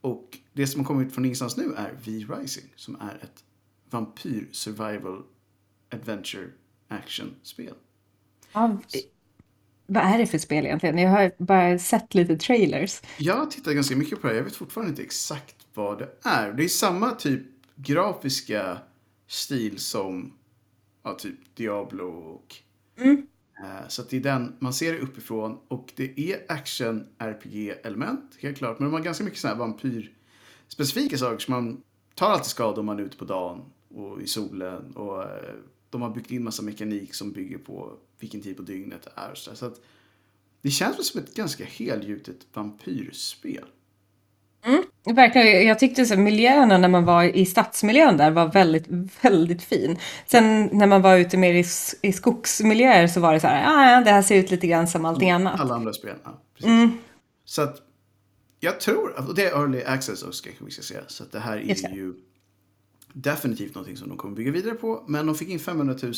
[0.00, 2.72] Och det som har kommit från ingenstans nu är V-Rising.
[2.76, 3.44] Som är ett
[3.90, 5.22] vampyr survival
[5.90, 6.50] adventure
[6.88, 7.74] action-spel.
[8.52, 8.78] ja,
[9.92, 10.98] vad är det för spel egentligen?
[10.98, 13.00] Jag har bara sett lite trailers.
[13.18, 14.36] Jag har tittat ganska mycket på det.
[14.36, 16.52] Jag vet fortfarande inte exakt vad det är.
[16.52, 17.42] Det är samma typ
[17.74, 18.78] grafiska
[19.26, 20.32] stil som
[21.02, 22.56] ja, typ Diablo och...
[23.00, 28.38] Eh, så att det är den, man ser det uppifrån och det är action RPG-element,
[28.40, 28.78] helt klart.
[28.78, 31.38] Men de har ganska mycket sådana här vampyr-specifika saker.
[31.38, 31.82] Så man
[32.14, 33.62] tar alltid skada om man är ute på dagen
[33.94, 34.96] och i solen.
[34.96, 35.54] Och eh,
[35.90, 39.34] de har byggt in massa mekanik som bygger på vilken tid på dygnet det är.
[39.34, 39.56] Så, där.
[39.56, 39.80] så att
[40.62, 43.64] det känns som ett ganska helgjutet vampyrspel.
[45.04, 48.86] Verkligen, jag tyckte så miljöerna när man var i stadsmiljön där var väldigt,
[49.22, 49.98] väldigt fin.
[50.26, 51.64] Sen när man var ute mer i,
[52.02, 54.88] i skogsmiljöer så var det så här, ah, ja, det här ser ut lite grann
[54.88, 55.60] som allting annat.
[55.60, 56.42] Alla andra spel, ja.
[56.54, 56.90] Precis.
[57.44, 57.82] Så att
[58.60, 61.00] jag tror, och det är early access också kanske vi ska säga.
[61.06, 61.96] Så att det här Just är det.
[61.96, 62.14] ju
[63.12, 65.04] definitivt någonting som de kommer bygga vidare på.
[65.08, 66.12] Men de fick in 500 000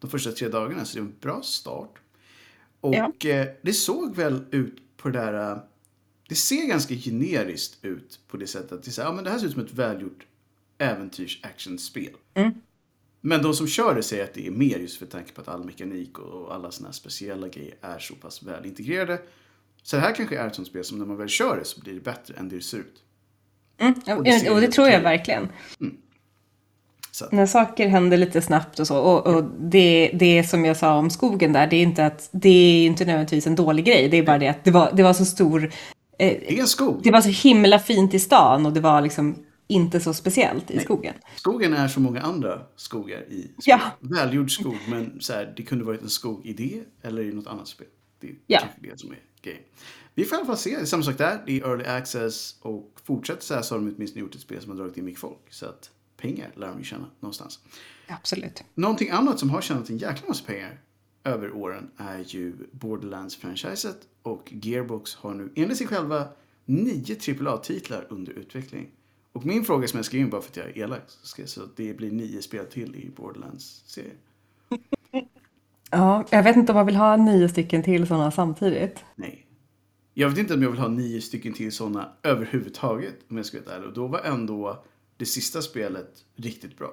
[0.00, 1.98] de första tre dagarna, så det är en bra start.
[2.80, 3.12] Och Ja.
[3.30, 5.52] eh, det såg väl ut på det där...
[5.52, 5.58] eh,
[6.28, 9.30] Det ser ganska generiskt ut på det sättet att det, så här, ja, men det
[9.30, 10.26] här ser ut som ett välgjort
[10.78, 12.12] äventyrs-actionspel.
[13.20, 15.48] Men de som kör det säger att det är mer just för tanke på att
[15.48, 19.22] all mekanik och alla såna här speciella grejer är så pass väl integrerade.
[19.82, 21.80] Så det här kanske är ett sånt spel som när man väl kör det så
[21.80, 23.02] blir det bättre än det ser ut.
[23.82, 25.48] Mm, Och det och det tror jag verkligen.
[27.22, 28.98] Att, När saker händer lite snabbt och så.
[28.98, 32.48] Och, och det, det som jag sa om skogen där, det är inte att det
[32.48, 34.08] är inte nödvändigtvis en dålig grej.
[34.08, 35.72] Det är bara det att det var, det var så stor,
[36.18, 37.00] eh, en skog.
[37.02, 39.36] det var så himla fint i stan och det var liksom
[39.68, 41.14] inte så speciellt i skogen.
[41.36, 43.52] Skogen är som många andra skogar i spel.
[43.64, 43.80] Ja.
[44.00, 47.46] Välgjord skog, men så här, det kunde varit en skog i det eller i något
[47.46, 47.86] annat spel.
[48.20, 48.58] Det är Ja.
[48.58, 49.62] kanske det som är grejen.
[50.14, 50.76] Vi får i alla fall se.
[50.76, 51.42] Det är samma sak där.
[51.46, 54.62] Det är early access och fortsätter så här så har de åtminstone gjort ett spel
[54.62, 55.38] som har dragit in mycket folk.
[55.50, 57.60] Så att pengar lär de ju tjäna någonstans.
[58.06, 58.64] Absolut.
[58.74, 60.80] Någonting annat som har tjänat en jäkla massa pengar
[61.24, 66.28] över åren är ju Borderlands-franchiset och Gearbox har nu enligt sig själva
[66.64, 68.90] nio AAA-titlar under utveckling.
[69.32, 71.02] Och min fråga som jag skrev in bara för att jag är elak,
[71.44, 74.16] så det blir nio spel till i Borderlands-serien.
[75.92, 79.04] Ja, jag vet inte om man vill ha nio stycken till sådana samtidigt.
[79.14, 79.46] Nej.
[80.14, 83.58] Jag vet inte om jag vill ha nio stycken till sådana överhuvudtaget, om jag ska
[83.66, 83.88] vara ärlig.
[83.88, 84.84] Och då var ändå
[85.16, 86.90] det sista spelet riktigt bra.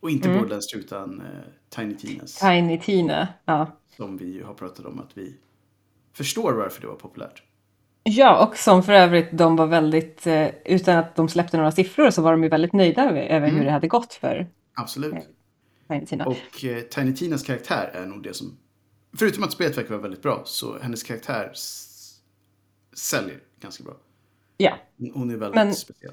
[0.00, 1.26] Och inte Borderlands 3 utan eh,
[1.68, 2.38] Tiny Tinas.
[2.38, 3.66] Tiny Tina, ja.
[3.96, 5.36] Som vi ju har pratat om att vi
[6.12, 7.42] förstår varför det var populärt.
[8.02, 12.10] Ja, och som för övrigt de var väldigt, eh, utan att de släppte några siffror
[12.10, 15.14] så var de ju väldigt nöjda över, över hur det hade gått för Absolut.
[15.94, 16.26] Tiny Tina.
[16.26, 18.56] Och eh, Tiny Tinas karaktär är nog det som...
[19.16, 21.52] Förutom att spelet verkar vara väldigt bra, så hennes karaktär
[22.92, 23.96] säljer ganska bra.
[24.56, 24.78] Ja,
[25.14, 26.12] Hon är väldigt Men- speciell.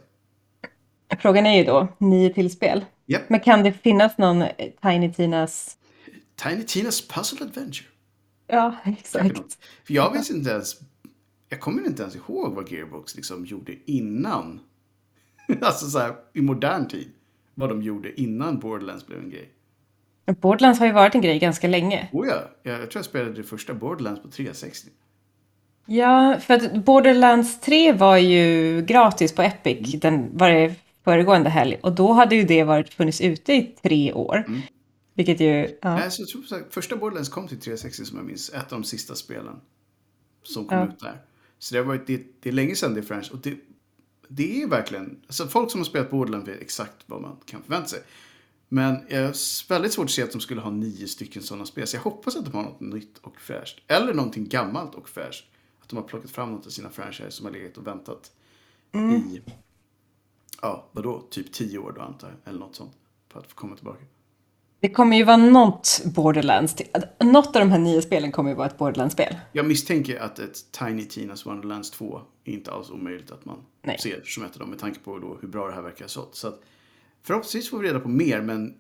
[1.20, 2.86] frågan är ju då, nio till spel.
[3.06, 3.30] Japp.
[3.30, 4.50] Men kan det finnas någon eh,
[4.82, 5.78] Tiny Tinas...
[6.36, 7.88] Tiny Tinas Puzzle Adventure.
[8.48, 9.58] Ja, exakt.
[9.84, 10.80] För jag vet inte ens...
[11.50, 14.60] Jag kommer inte ens ihåg vad Gearbox liksom gjorde innan.
[15.62, 17.12] alltså så här, i modern tid.
[17.56, 19.54] Vad de gjorde innan Borderlands blev en grej.
[20.36, 22.10] Borderlands har ju varit en grej ganska länge.
[22.12, 24.90] Oh ja, jag, tror jag spelade det första Borderlands på 360.
[25.86, 31.80] Ja, för att Borderlands 3 var ju gratis på Epic den varje föregående helg.
[31.84, 34.44] Och då hade ju det varit funnits ute i tre år.
[34.48, 34.62] Mm.
[35.14, 35.78] Vilket ju...
[35.82, 35.96] Ja.
[35.96, 38.50] Nej, så jag tror här, första Borderlands kom till 360 som jag minns.
[38.50, 39.56] Ett av de sista spelen
[40.44, 40.88] som kom Ja.
[40.88, 41.22] ut där.
[41.60, 43.34] Så det har varit, det, det är länge sedan det är franchise.
[43.34, 43.56] Och det,
[44.28, 47.88] det är verkligen, alltså folk som har spelat Borderlands vet exakt vad man kan förvänta
[47.88, 48.00] sig.
[48.70, 51.88] Men jag har väldigt svårt att se att de skulle ha nio stycken sådana spel.
[51.88, 53.80] Så jag hoppas att de har något nytt och fräscht.
[53.88, 55.46] Eller någonting gammalt och fräscht.
[55.82, 58.32] Att de har plockat fram något av sina franchise som har legat och väntat
[58.94, 59.42] i,
[60.62, 62.50] ja, vadå, typ tio år då antar jag.
[62.50, 62.92] Eller något sånt.
[63.30, 64.06] På att få komma tillbaka.
[64.80, 66.76] Det kommer ju vara något Borderlands.
[67.20, 69.36] Något av de här nio spelen kommer ju vara ett Borderlands-spel.
[69.52, 74.00] Jag misstänker att ett Tiny Tinas Wonderlands 2 är inte alls omöjligt att man Nej.
[74.00, 76.36] ser som ett av dem med tanke på då hur bra det här verkar sålt.
[76.36, 76.62] Så att
[77.24, 78.76] förhoppningsvis får vi reda på mer, men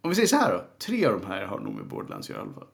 [0.00, 0.64] om vi säger så här då.
[0.78, 2.68] Tre av de här har nog med Borderlands att göra i alla fall.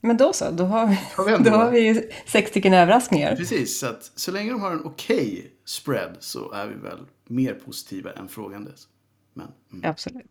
[0.00, 3.36] Men då så, då har vi, då har vi sex stycken överraskningar.
[3.36, 7.54] Precis, så att så länge de har en okej spread så är vi väl mer
[7.54, 8.88] positiva än frågandes.
[9.34, 9.90] Men mm.
[9.90, 10.30] Absolut.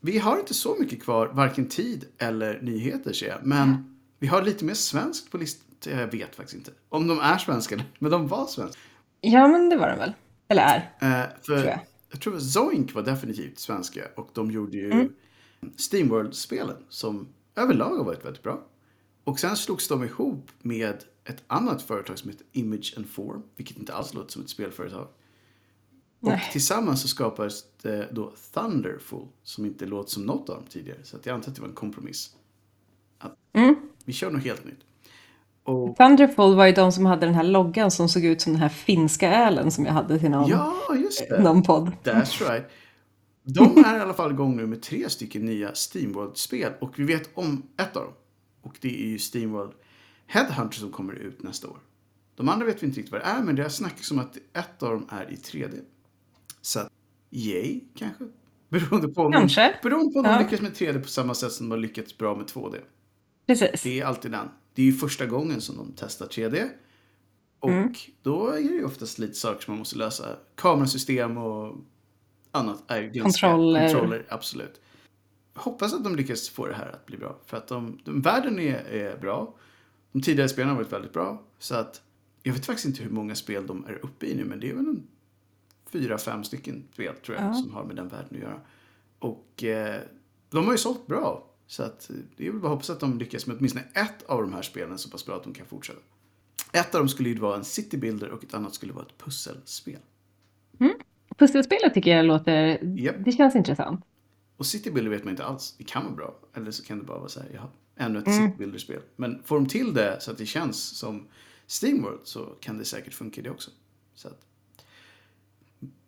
[0.00, 3.38] vi har inte så mycket kvar, varken tid eller nyheter ser jag.
[3.42, 5.66] Men vi har lite mer svenskt på listan.
[5.84, 8.80] Jag vet faktiskt inte om de är svenska, men de var svenska.
[9.20, 10.12] Ja, men det var den väl?
[10.48, 10.76] Eller är?
[10.76, 11.80] Eh, för Tror jag.
[12.12, 12.20] Jag.
[12.20, 15.10] tror att Zoink var definitivt svenska och de gjorde ju
[15.76, 18.66] Steamworld-spelen som överlag har varit väldigt bra.
[19.24, 23.76] Och sen slogs de ihop med ett annat företag som heter Image and Form, vilket
[23.76, 25.08] inte alls låter som ett spelföretag.
[26.20, 26.48] Och Nej.
[26.52, 30.98] tillsammans så skapades det då Thunderful, som inte låter som något av dem tidigare.
[31.04, 32.36] Så att jag antar att det var en kompromiss.
[33.18, 33.36] Att
[34.04, 34.80] Vi kör något helt nytt.
[35.64, 38.62] Och Thunderful var ju de som hade den här loggan som såg ut som den
[38.62, 41.42] här finska ölen som jag hade till någon, ja, just det.
[41.42, 41.92] någon podd.
[42.04, 42.64] That's right.
[43.44, 46.72] De är i alla fall igång nu med tre stycken nya Steamworld-spel.
[46.80, 48.12] Och vi vet om ett av dem.
[48.62, 49.72] Och det är ju Steamworld
[50.26, 51.76] Headhunter som kommer ut nästa år.
[52.36, 54.36] De andra vet vi inte riktigt vad det är, men det har snackats om att
[54.36, 55.80] ett av dem är i 3D.
[56.60, 56.90] Så att,
[57.30, 58.24] yay, kanske?
[58.68, 59.74] Beroende på om, Kanske.
[59.82, 60.36] Beroende på om Ja.
[60.38, 62.76] de lyckas med 3D på samma sätt som de har lyckats bra med 2D.
[63.46, 63.82] Precis.
[63.82, 64.48] Det är alltid den.
[64.74, 66.68] Det är ju första gången som de testar 3D.
[67.60, 67.92] Och Mm.
[68.22, 70.36] då är det ju oftast lite saker som man måste lösa.
[70.54, 71.76] Kamerasystem och
[72.50, 73.46] annat är ganska...
[73.48, 73.88] Kontroller.
[73.92, 74.80] Kontroller, absolut.
[75.54, 77.38] Hoppas att de lyckas få det här att bli bra.
[77.46, 79.54] För att de, de, världen är, är bra.
[80.12, 81.42] De tidigare spelen har varit väldigt bra.
[81.58, 82.02] Så att
[82.42, 84.44] jag vet faktiskt inte hur många spel de är uppe i nu.
[84.44, 85.06] Men det är väl en
[85.90, 87.54] fyra, fem stycken spel tror jag Ja.
[87.54, 88.60] som har med den världen att göra.
[89.18, 90.00] Och eh,
[90.50, 91.48] de har ju sålt bra.
[91.72, 94.42] Så att det är väl bara att hoppas att de lyckas med åtminstone ett av
[94.42, 96.00] de här spelen så pass bra att de kan fortsätta.
[96.72, 99.98] Ett av dem skulle ju vara en citybuilder och ett annat skulle vara ett pusselspel.
[101.36, 102.84] Pusselspelet tycker jag låter...
[102.98, 103.16] Japp.
[103.18, 104.04] Det känns intressant.
[104.56, 105.74] Och citybuilder vet man inte alls.
[105.78, 106.38] Det kan vara bra.
[106.54, 109.02] Eller så kan det bara vara så här, ja, ännu ett citybuilder-spel.
[109.16, 111.28] Men får de till det så att det känns som
[111.66, 113.70] Steamworld så kan det säkert funka det också.
[114.14, 114.46] Så att,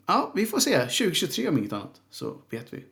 [0.07, 0.79] ja, vi får se.
[0.79, 2.85] 2023 om inget annat så vet vi.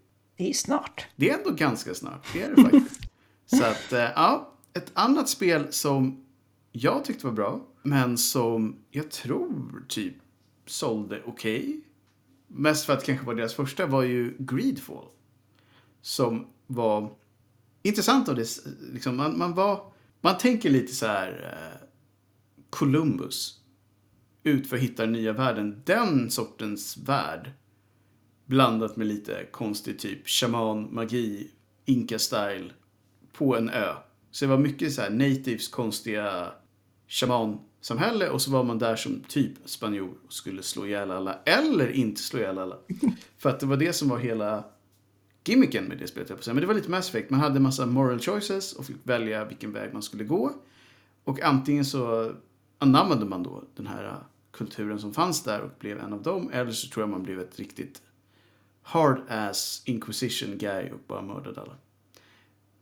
[0.42, 1.06] Det är snart.
[1.16, 2.26] Det är ändå ganska snart.
[2.32, 3.00] Det är det faktiskt.
[3.46, 4.52] Så att, eh, ja.
[4.72, 6.24] Ett annat spel som
[6.72, 10.14] jag tyckte var bra, men som jag tror typ
[10.66, 11.80] sålde okej.
[12.46, 15.04] Mest för att det kanske var deras första var ju Greedfall.
[16.00, 17.12] Som var
[17.82, 18.46] intressant av det.
[18.92, 21.86] Liksom, man, man var, man tänker lite så här eh,
[22.70, 23.60] Columbus.
[24.42, 25.82] Ut för att hitta den nya världen.
[25.84, 27.52] Den sortens värld
[28.46, 31.50] blandat med lite konstig typ shaman, magi,
[31.84, 32.70] inka-style
[33.32, 33.94] på en ö.
[34.30, 36.52] Så det var mycket så här natives konstiga
[37.08, 41.90] shaman-samhälle och så var man där som typ spanjor och skulle slå ihjäl alla eller
[41.90, 42.76] inte slå ihjäl alla.
[43.38, 44.64] För att det var det som var hela
[45.44, 46.50] gimmicken med det spelet, jag på.
[46.50, 47.30] Men det var lite Mass Effect.
[47.30, 50.52] Man hade en massa moral choices och fick välja vilken väg man skulle gå.
[51.24, 52.32] Och antingen så
[52.78, 54.16] anammade man då den här
[54.50, 56.50] kulturen som fanns där och blev en av dem.
[56.52, 58.02] Eller så tror jag man blev ett riktigt
[58.82, 61.76] hard ass inquisition guy och bara mördade alla.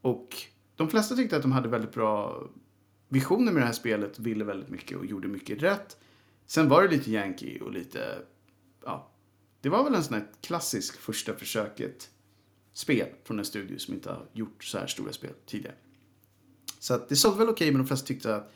[0.01, 0.37] Och
[0.77, 2.43] de flesta tyckte att de hade väldigt bra
[3.09, 5.97] visioner med det här spelet, ville väldigt mycket och gjorde mycket rätt.
[6.47, 8.19] Sen var det lite yankee och lite,
[8.85, 9.11] ja,
[9.61, 12.11] det var väl en sån här klassisk första försöket
[12.73, 15.75] spel från en studio som inte har gjort så här stora spel tidigare.
[16.79, 18.53] Så att det sålde väl okej, men de flesta tyckte att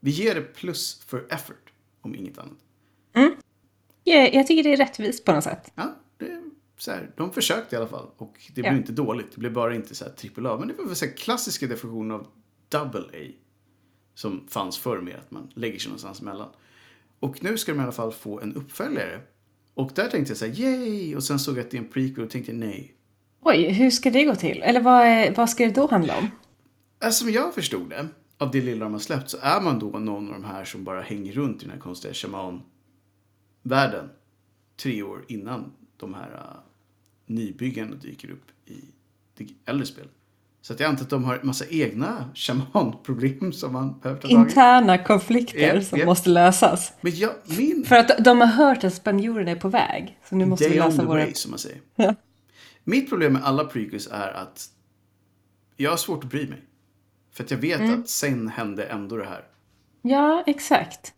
[0.00, 2.58] vi ger det plus för effort, om inget annat.
[4.04, 5.72] Ja, jag tycker det är rättvist på något sätt.
[5.74, 6.42] Ja, det
[6.82, 8.06] så här, de försökte i alla fall.
[8.16, 8.70] Och det Ja.
[8.70, 9.32] blev inte dåligt.
[9.34, 10.56] Det blev bara inte så här trippel A.
[10.58, 12.26] Men det var väl så här klassiska definitionen av
[12.68, 13.32] double A.
[14.14, 16.48] Som fanns förr med att man lägger sig någonstans emellan.
[17.20, 19.20] Och nu ska de i alla fall få en uppföljare.
[19.74, 21.16] Och där tänkte jag så här, yay!
[21.16, 22.94] Och sen såg jag att det är en prequel och tänkte nej.
[23.40, 24.62] Oj, hur ska det gå till?
[24.62, 26.28] Eller vad, är, vad ska det då handla om?
[26.98, 29.86] Alltså, som jag förstod det, av det lilla de har släppt, så är man då
[29.98, 34.10] någon av de här som bara hänger runt i den här konstiga shaman-världen.
[34.76, 36.56] Tre år innan de här
[37.30, 38.74] nybyggarna dyker upp i
[39.36, 40.10] det äldre spelet.
[40.62, 44.28] Så att jag antar att de har en massa egna shaman-problem som man behöver ta
[44.28, 44.40] tag i.
[44.40, 46.06] Interna konflikter Japp, som japp.
[46.06, 46.92] måste lösas.
[47.00, 47.84] Men jag, min...
[47.84, 50.18] För att de har hört att spanjorerna är på väg.
[50.28, 51.20] Så nu måste vi Day on lösa the våra...
[51.24, 51.80] way, som man säger.
[51.96, 52.14] Ja.
[52.84, 54.66] Mitt problem med alla prequels är att
[55.76, 56.62] jag har svårt att bry mig.
[57.32, 58.00] För att jag vet Mm.
[58.00, 59.44] att sen hände ändå det här.
[60.02, 61.14] ja, exakt.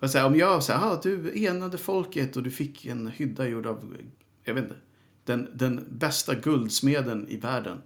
[0.00, 3.66] Att säga, om jag säger, ah, du enade folket och du fick en hydda gjord
[3.66, 3.96] av,
[4.44, 4.76] jag vet inte,
[5.30, 7.82] den, den bästa guldsmeden i världen.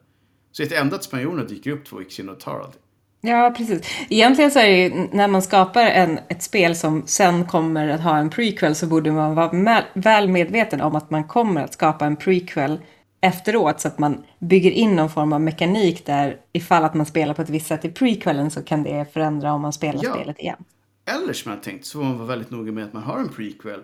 [0.52, 2.80] Så är det enda spanjorerna dyker upp två senare och tar allting.
[3.20, 3.80] Ja, precis.
[4.08, 8.00] Egentligen så är det ju när man skapar en, ett spel som sen kommer att
[8.00, 11.72] ha en prequel så borde man vara med, väl medveten om att man kommer att
[11.72, 12.80] skapa en prequel
[13.20, 17.34] efteråt så att man bygger in någon form av mekanik där ifall att man spelar
[17.34, 20.14] på ett visst sätt i prequelen så kan det förändra om man spelar Ja.
[20.14, 20.64] spelet igen.
[21.04, 23.28] Eller som jag tänkt så får man vara väldigt noga med att man har en
[23.28, 23.80] prequel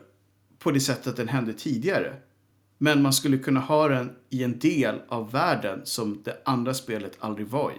[0.58, 2.12] på det sättet att den hände tidigare.
[2.82, 7.16] Men man skulle kunna ha den i en del av världen som det andra spelet
[7.18, 7.74] aldrig var i.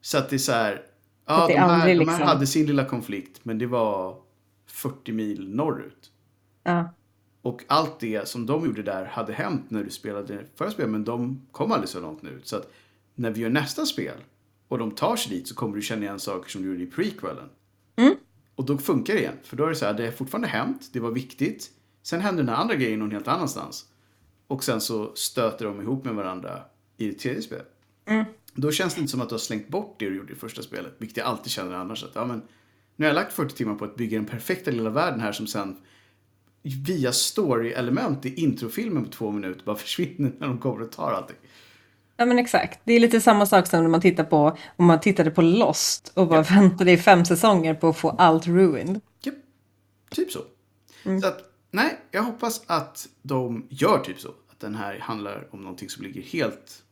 [0.00, 0.82] Så att det är så här.
[1.26, 1.56] Ja, Mm.
[1.56, 4.16] De här, aldrig de här liksom- hade sin lilla konflikt, men det var
[4.66, 6.10] 40 mil norrut.
[6.62, 6.90] Ja.
[7.42, 11.04] Och allt det som de gjorde där hade hänt när du spelade förra spelet, men
[11.04, 12.40] de kom aldrig så långt nu.
[12.42, 12.72] Så att
[13.14, 14.16] när vi gör nästa spel
[14.68, 16.86] och de tar sig dit så kommer du känna igen saker som du gjorde i
[16.86, 17.48] prequelen.
[18.54, 19.36] Och då funkar det igen.
[19.42, 21.70] För då är det så här, det är fortfarande hänt, det var viktigt.
[22.06, 23.84] Sen händer den här andra grejen någon helt annanstans.
[24.46, 26.62] Och sen så stöter de ihop med varandra
[26.96, 27.70] i det tredje spelet.
[28.54, 30.62] Då känns det inte som att du har slängt bort det du gjorde i första
[30.62, 30.92] spelet.
[30.98, 32.04] Vilket jag alltid känner annars.
[32.04, 32.42] Att, ja, men,
[32.96, 35.46] nu har jag lagt 40 timmar på att bygga den perfekta lilla världen här som
[35.46, 35.76] sen
[36.62, 41.36] via story-element i introfilmen på två minuter bara försvinner när de kommer och tar allting.
[42.16, 42.80] ja, men exakt.
[42.84, 46.12] Det är lite samma sak som när man tittar på, om man tittade på Lost
[46.14, 49.00] och bara väntade i fem säsonger på att få allt ruined.
[49.22, 49.34] Japp,
[50.10, 50.40] typ så.
[51.20, 54.28] Så att, nej, jag hoppas att de gör typ så.
[54.28, 56.82] Att den här handlar om någonting som ligger helt,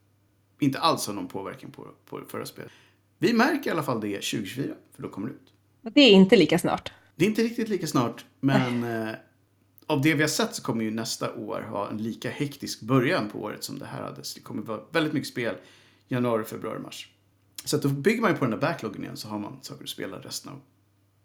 [0.61, 2.73] inte alls har någon påverkan på, på det förra spelet.
[3.19, 5.95] Vi märker i alla fall det 2024, för då kommer det ut.
[5.95, 6.93] Det är inte lika snart.
[7.17, 9.15] Det är inte riktigt lika snart, men eh,
[9.87, 13.29] av det vi har sett så kommer ju nästa år ha en lika hektisk början
[13.29, 14.25] på året som det här hade.
[14.25, 15.55] Så det kommer vara väldigt mycket spel
[16.09, 17.09] januari, februari, mars.
[17.65, 19.83] Så att då bygger man ju på den där backloggen igen så har man saker
[19.83, 20.61] att spela resten av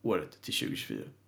[0.01, 1.18] året till 2024, tror jag.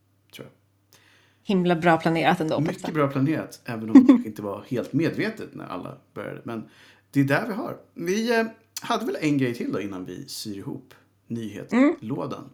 [1.44, 2.60] Himla bra planerat ändå.
[2.60, 2.94] Mycket sätt.
[2.94, 6.42] bra planerat, även om det kanske inte var helt medvetet när alla började.
[6.44, 6.64] Men
[7.12, 7.78] det är där vi har.
[7.94, 8.46] Vi eh,
[8.82, 10.94] hade väl en grej till då innan vi syr ihop
[11.28, 12.50] nyhetslådan.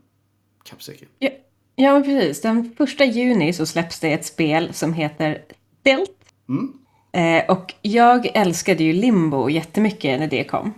[0.63, 1.07] Kappsäcken.
[1.19, 1.29] Ja,
[1.75, 2.41] ja, men precis.
[2.41, 5.45] Den första juni så släpps det ett spel som heter
[5.79, 6.11] Stilt.
[6.49, 6.73] Mm.
[7.11, 10.73] Eh, och jag älskade ju Limbo jättemycket när det kom.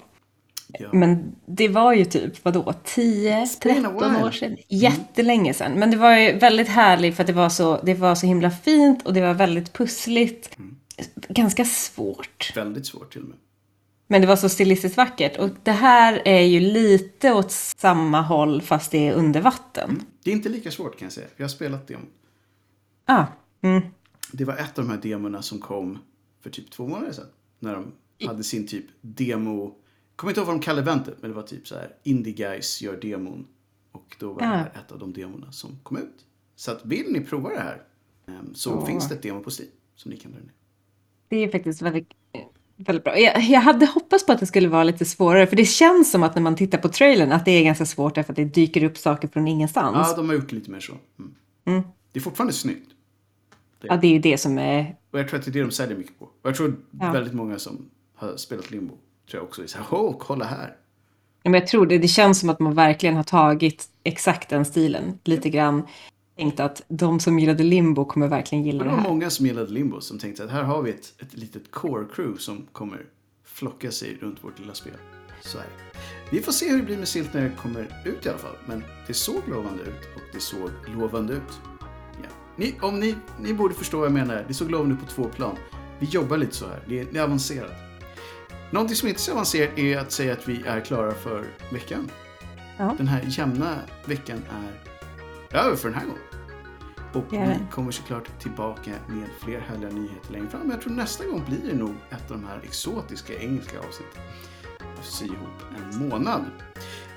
[0.80, 0.90] Ja.
[0.94, 4.26] Men det var ju typ, vadå, been a 10-13 while.
[4.26, 4.58] år sedan?
[4.68, 5.74] Jättelänge sedan.
[5.74, 8.52] Men det var ju väldigt härligt för att det var så, det var så himla
[8.52, 10.58] fint och det var väldigt pussligt.
[11.30, 12.54] Ganska svårt.
[12.56, 13.38] Väldigt svårt till och med.
[14.08, 15.38] Men det var så stilistiskt vackert.
[15.38, 20.04] Och det här är ju lite åt samma håll fast det är under vatten.
[20.24, 21.28] Det är inte lika svårt kan jag säga.
[21.38, 21.98] Jag har spelat det.
[23.06, 23.26] Ah,
[23.62, 23.82] mm.
[24.32, 25.98] Det var ett av de här demorna som kom
[26.42, 27.26] för typ två månader sedan.
[27.60, 27.92] När de
[28.28, 29.76] hade sin typ demo.
[30.20, 31.18] Kommer inte ihåg vad de kallade eventet.
[31.22, 31.96] Men det var typ så här.
[32.04, 33.48] Indie guys gör demon.
[33.92, 36.26] Och då var det här ett av de demorna som kom ut.
[36.56, 37.82] Så att vill ni prova det här.
[38.28, 38.86] ehm, Så Åh.
[38.86, 39.70] finns det ett demo på Steam.
[39.96, 40.52] Som ni kan dra ner.
[41.28, 42.08] Det är faktiskt väldigt,
[42.76, 43.20] väldigt bra.
[43.20, 45.48] Jag, jag hade hoppats på att det skulle vara lite svårare.
[45.48, 48.16] För det känns som att när man tittar på trailern att det är ganska svårt
[48.16, 50.08] därför att det dyker upp saker från ingenstans.
[50.10, 50.94] Ja, de har gjort det lite mer så.
[51.20, 51.36] Mm.
[51.66, 51.82] Mm.
[52.12, 52.92] Det är fortfarande snyggt.
[53.82, 54.96] Ja, det är ju det som är...
[55.12, 56.26] Och jag tror att det är det de säljer mycket på.
[56.26, 57.12] Och jag tror Ja.
[57.12, 58.98] väldigt många som har spelat Limbo.
[59.30, 59.86] Tror jag också så här.
[59.92, 60.76] Åh, kolla här.
[61.44, 64.66] Ja, Men jag tror det, det känns som att man verkligen har tagit exakt den
[64.66, 65.20] stilen.
[65.24, 65.84] Lite grann
[66.38, 69.10] tänkt att de som gillade Limbo kommer verkligen gilla det det var här.
[69.10, 72.38] många som gillade Limbo som tänkte att här har vi ett, ett litet core crew
[72.42, 73.06] som kommer
[73.46, 74.94] flocka sig runt vårt lilla spel.
[75.42, 76.00] Så är det.
[76.32, 78.56] Vi får se hur det blir med Silt när det kommer ut i alla fall.
[78.66, 81.60] Men det såg lovande ut och det såg lovande ut.
[82.24, 82.30] Ja.
[82.56, 84.46] Ni, om ni, ni borde förstå vad jag menar.
[84.48, 85.56] Det såg lovande ut på två plan.
[86.00, 86.84] Vi jobbar lite så här.
[86.88, 87.89] Det är, det är avancerat.
[88.72, 92.12] Någonting som inte så avancerat är att säga att vi är klara för veckan.
[92.78, 92.96] Ja.
[92.98, 96.22] Den här jämna veckan är över för den här gången.
[97.14, 100.62] Och vi kommer såklart tillbaka med fler härliga nyheter längre fram.
[100.62, 104.22] Men jag tror nästa gång blir det nog ett av de här exotiska engelska avsnitten.
[105.02, 105.38] Sy ihop
[105.78, 106.46] en månad.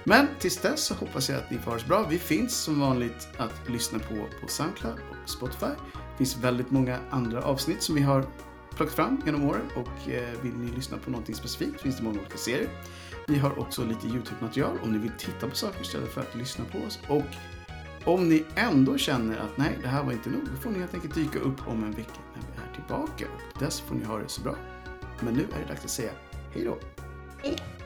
[0.04, 2.06] Men tills dess så hoppas jag att ni får ha det så bra.
[2.10, 5.66] Vi finns som vanligt att lyssna på på Soundcloud och Spotify.
[5.66, 8.26] Det finns väldigt många andra avsnitt som vi har
[8.76, 12.20] plockat fram genom åren och eh, vill ni lyssna på någonting specifikt finns det många
[12.20, 12.68] olika serier.
[13.26, 16.64] Vi har också lite YouTube-material om ni vill titta på saker istället för att lyssna
[16.64, 16.98] på oss.
[17.08, 17.24] Och
[18.04, 20.94] om ni ändå känner att nej, det här var inte nog, då får ni helt
[20.94, 23.24] enkelt dyka upp om en vecka när vi är tillbaka.
[23.34, 24.56] Och dess får ni ha det så bra.
[25.20, 26.12] Men nu är det dags att säga
[26.54, 26.78] hej då.
[27.42, 27.81] Hej.